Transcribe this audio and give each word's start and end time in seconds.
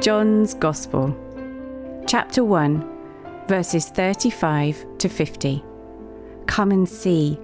John's 0.00 0.52
Gospel, 0.52 1.16
chapter 2.06 2.44
1, 2.44 3.46
verses 3.48 3.88
35 3.88 4.84
to 4.98 5.08
50. 5.08 5.64
Come 6.46 6.70
and 6.70 6.86
see. 6.86 7.40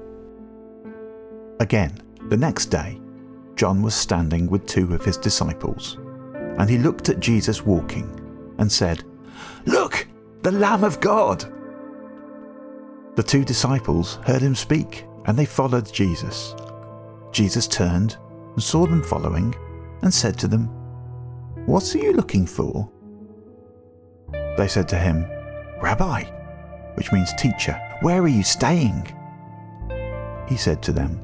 Again, 1.60 1.98
the 2.28 2.36
next 2.36 2.66
day, 2.66 3.00
John 3.56 3.80
was 3.80 3.94
standing 3.94 4.48
with 4.48 4.66
two 4.66 4.94
of 4.94 5.02
his 5.02 5.16
disciples, 5.16 5.96
and 6.58 6.68
he 6.68 6.76
looked 6.76 7.08
at 7.08 7.20
Jesus 7.20 7.64
walking 7.64 8.54
and 8.58 8.70
said, 8.70 9.02
Look, 9.64 10.06
the 10.42 10.52
Lamb 10.52 10.84
of 10.84 11.00
God! 11.00 11.44
The 13.16 13.22
two 13.22 13.44
disciples 13.44 14.16
heard 14.24 14.42
him 14.42 14.54
speak, 14.54 15.06
and 15.24 15.38
they 15.38 15.46
followed 15.46 15.90
Jesus. 15.90 16.54
Jesus 17.32 17.66
turned 17.66 18.18
and 18.52 18.62
saw 18.62 18.86
them 18.86 19.02
following, 19.02 19.54
and 20.02 20.12
said 20.12 20.38
to 20.40 20.48
them, 20.48 20.81
What 21.66 21.94
are 21.94 21.98
you 21.98 22.12
looking 22.12 22.46
for? 22.46 22.90
They 24.56 24.68
said 24.68 24.88
to 24.88 24.98
him, 24.98 25.26
Rabbi, 25.80 26.24
which 26.94 27.12
means 27.12 27.32
teacher, 27.34 27.80
where 28.00 28.20
are 28.20 28.28
you 28.28 28.42
staying? 28.42 29.06
He 30.48 30.56
said 30.56 30.82
to 30.82 30.92
them, 30.92 31.20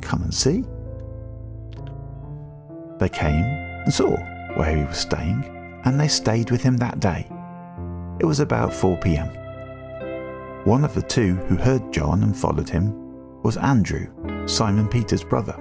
Come 0.00 0.22
and 0.22 0.34
see. 0.34 0.64
They 2.98 3.08
came 3.08 3.44
and 3.44 3.92
saw 3.92 4.16
where 4.54 4.76
he 4.76 4.84
was 4.84 4.98
staying, 4.98 5.44
and 5.84 5.98
they 5.98 6.08
stayed 6.08 6.50
with 6.50 6.62
him 6.62 6.76
that 6.76 7.00
day. 7.00 7.26
It 8.20 8.26
was 8.26 8.40
about 8.40 8.72
4 8.72 8.98
pm. 8.98 9.28
One 10.64 10.84
of 10.84 10.94
the 10.94 11.02
two 11.02 11.36
who 11.48 11.56
heard 11.56 11.92
John 11.92 12.22
and 12.22 12.36
followed 12.36 12.68
him 12.68 13.42
was 13.42 13.56
Andrew, 13.56 14.06
Simon 14.46 14.88
Peter's 14.88 15.24
brother. 15.24 15.56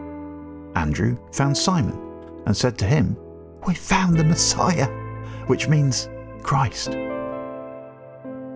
Andrew 0.76 1.18
found 1.32 1.58
Simon 1.58 1.98
and 2.46 2.56
said 2.56 2.78
to 2.78 2.86
him, 2.86 3.18
We 3.66 3.76
found 3.76 4.18
the 4.18 4.24
Messiah, 4.24 4.88
which 5.48 5.68
means 5.68 6.10
Christ. 6.42 6.96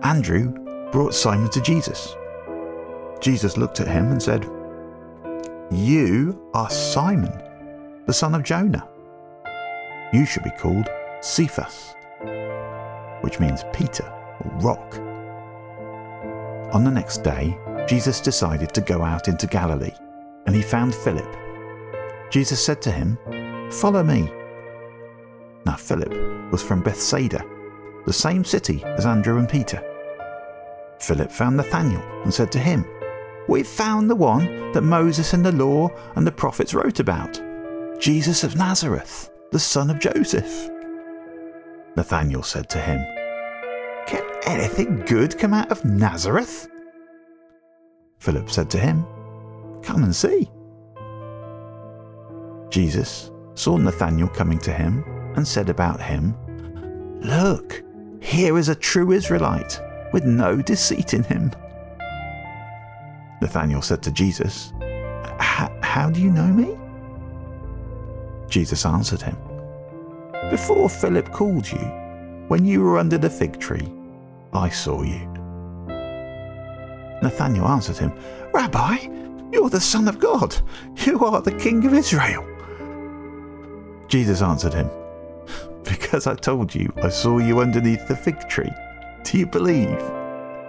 Andrew 0.02 0.52
brought 0.90 1.14
Simon 1.14 1.50
to 1.50 1.60
Jesus. 1.60 2.16
Jesus 3.20 3.56
looked 3.56 3.80
at 3.80 3.88
him 3.88 4.10
and 4.10 4.22
said, 4.22 4.44
You 5.70 6.50
are 6.54 6.70
Simon, 6.70 7.32
the 8.06 8.12
son 8.12 8.34
of 8.34 8.42
Jonah. 8.42 8.88
You 10.12 10.26
should 10.26 10.44
be 10.44 10.50
called 10.50 10.88
Cephas, 11.20 11.94
which 13.20 13.40
means 13.40 13.64
Peter 13.72 14.04
or 14.44 14.50
rock. 14.60 14.98
On 16.74 16.84
the 16.84 16.90
next 16.90 17.22
day, 17.22 17.56
Jesus 17.88 18.20
decided 18.20 18.74
to 18.74 18.80
go 18.80 19.02
out 19.02 19.28
into 19.28 19.46
Galilee, 19.46 19.94
and 20.46 20.54
he 20.54 20.62
found 20.62 20.94
Philip. 20.94 21.36
Jesus 22.30 22.64
said 22.64 22.82
to 22.82 22.90
him, 22.90 23.18
Follow 23.70 24.02
me. 24.02 24.30
Now, 25.66 25.74
Philip 25.74 26.52
was 26.52 26.62
from 26.62 26.80
Bethsaida, 26.80 27.44
the 28.06 28.12
same 28.12 28.44
city 28.44 28.84
as 28.84 29.04
Andrew 29.04 29.38
and 29.38 29.48
Peter. 29.48 29.82
Philip 31.00 31.32
found 31.32 31.56
Nathanael 31.56 32.22
and 32.22 32.32
said 32.32 32.52
to 32.52 32.60
him, 32.60 32.86
We've 33.48 33.66
found 33.66 34.08
the 34.08 34.14
one 34.14 34.70
that 34.72 34.82
Moses 34.82 35.32
and 35.32 35.44
the 35.44 35.50
law 35.50 35.90
and 36.14 36.24
the 36.24 36.30
prophets 36.30 36.72
wrote 36.72 37.00
about 37.00 37.42
Jesus 37.98 38.44
of 38.44 38.54
Nazareth, 38.54 39.28
the 39.50 39.58
son 39.58 39.90
of 39.90 39.98
Joseph. 39.98 40.70
Nathanael 41.96 42.44
said 42.44 42.70
to 42.70 42.78
him, 42.78 43.00
Can 44.06 44.22
anything 44.44 45.00
good 45.00 45.36
come 45.36 45.52
out 45.52 45.72
of 45.72 45.84
Nazareth? 45.84 46.68
Philip 48.20 48.50
said 48.50 48.70
to 48.70 48.78
him, 48.78 49.04
Come 49.82 50.04
and 50.04 50.14
see. 50.14 50.48
Jesus 52.70 53.32
saw 53.54 53.76
Nathanael 53.76 54.28
coming 54.28 54.60
to 54.60 54.72
him 54.72 55.04
and 55.36 55.46
said 55.46 55.68
about 55.68 56.00
him, 56.00 56.34
Look, 57.20 57.82
here 58.20 58.58
is 58.58 58.68
a 58.68 58.74
true 58.74 59.12
Israelite 59.12 59.80
with 60.12 60.24
no 60.24 60.60
deceit 60.62 61.14
in 61.14 61.22
him. 61.22 61.52
Nathanael 63.40 63.82
said 63.82 64.02
to 64.02 64.10
Jesus, 64.10 64.72
How 65.38 66.10
do 66.10 66.20
you 66.20 66.30
know 66.30 66.46
me? 66.46 66.76
Jesus 68.48 68.86
answered 68.86 69.22
him, 69.22 69.36
Before 70.50 70.88
Philip 70.88 71.32
called 71.32 71.70
you, 71.70 71.78
when 72.48 72.64
you 72.64 72.80
were 72.82 72.98
under 72.98 73.18
the 73.18 73.30
fig 73.30 73.58
tree, 73.58 73.92
I 74.52 74.68
saw 74.68 75.02
you. 75.02 75.26
Nathanael 77.22 77.66
answered 77.66 77.98
him, 77.98 78.12
Rabbi, 78.52 79.08
you're 79.52 79.70
the 79.70 79.80
Son 79.80 80.08
of 80.08 80.18
God. 80.18 80.56
You 81.04 81.24
are 81.24 81.42
the 81.42 81.56
King 81.56 81.84
of 81.86 81.94
Israel. 81.94 82.46
Jesus 84.08 84.42
answered 84.42 84.74
him, 84.74 84.88
Because 86.16 86.28
I 86.28 86.34
told 86.34 86.74
you 86.74 86.90
I 87.02 87.10
saw 87.10 87.36
you 87.36 87.60
underneath 87.60 88.08
the 88.08 88.16
fig 88.16 88.48
tree. 88.48 88.72
Do 89.22 89.36
you 89.36 89.44
believe? 89.44 90.00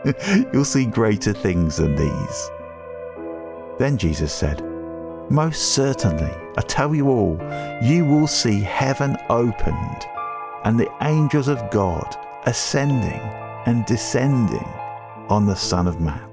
You'll 0.51 0.65
see 0.65 0.85
greater 0.85 1.31
things 1.31 1.77
than 1.77 1.95
these. 1.95 2.51
Then 3.79 3.97
Jesus 3.97 4.33
said, 4.33 4.61
Most 5.29 5.71
certainly, 5.73 6.33
I 6.57 6.61
tell 6.63 6.93
you 6.93 7.07
all, 7.07 7.39
you 7.81 8.03
will 8.03 8.27
see 8.27 8.59
heaven 8.59 9.15
opened 9.29 10.05
and 10.65 10.77
the 10.77 10.91
angels 11.01 11.47
of 11.47 11.71
God 11.71 12.13
ascending 12.45 13.21
and 13.65 13.85
descending 13.85 14.67
on 15.29 15.45
the 15.45 15.55
Son 15.55 15.87
of 15.87 16.01
Man. 16.01 16.26